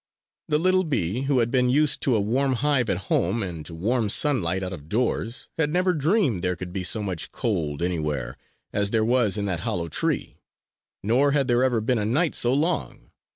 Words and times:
The 0.47 0.57
little 0.57 0.83
bee, 0.83 1.21
who 1.29 1.37
had 1.37 1.51
been 1.51 1.69
used 1.69 2.01
to 2.01 2.15
a 2.15 2.19
warm 2.19 2.53
hive 2.53 2.89
at 2.89 2.97
home 3.13 3.43
and 3.43 3.63
to 3.67 3.75
warm 3.75 4.09
sunlight 4.09 4.63
out 4.63 4.73
of 4.73 4.89
doors, 4.89 5.47
had 5.59 5.71
never 5.71 5.93
dreamed 5.93 6.41
there 6.43 6.55
could 6.55 6.73
be 6.73 6.81
so 6.83 7.03
much 7.03 7.31
cold 7.31 7.83
anywhere 7.83 8.35
as 8.73 8.89
there 8.89 9.05
was 9.05 9.37
in 9.37 9.45
that 9.45 9.59
hollow 9.59 9.89
tree. 9.89 10.37
Nor 11.03 11.33
had 11.33 11.47
there 11.47 11.63
ever 11.63 11.81
been 11.81 11.99
a 11.99 12.05
night 12.05 12.33
so 12.33 12.51
long! 12.51 13.11